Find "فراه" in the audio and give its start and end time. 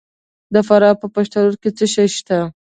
0.67-0.99